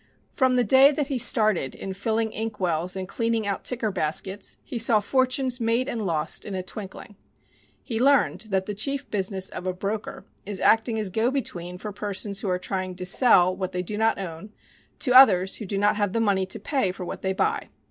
[0.31, 4.79] From the day that he started in filling inkwells and cleaning out ticker baskets, he
[4.79, 7.17] saw fortunes made and lost in a twinkling.
[7.83, 11.91] He learned that the chief business of a broker is acting as go between for
[11.91, 14.51] persons who are trying to sell what they do not own
[14.97, 17.69] to others who have not the money to pay for what they buy.